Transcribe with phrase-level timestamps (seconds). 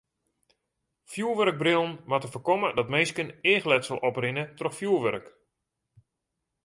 [1.11, 5.25] Fjoerwurkbrillen moatte foarkomme dat minsken eachletsel oprinne troch fjoerwurk.